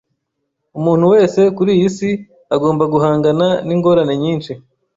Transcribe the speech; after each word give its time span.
Umuntu 0.77 1.05
wese 1.13 1.41
kuri 1.57 1.71
iyi 1.77 1.87
si 1.95 2.09
agomba 2.55 2.83
guhangana 2.93 3.47
ningorane 3.67 4.13
nyinshi. 4.23 4.51